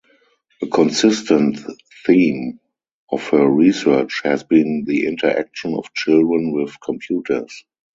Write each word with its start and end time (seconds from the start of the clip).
A 0.63 0.65
consistent 0.65 1.59
theme 2.07 2.59
of 3.11 3.21
her 3.27 3.47
research 3.47 4.21
has 4.23 4.43
been 4.43 4.83
the 4.83 5.05
interaction 5.05 5.75
of 5.75 5.93
children 5.93 6.53
with 6.53 6.79
computers. 6.79 7.65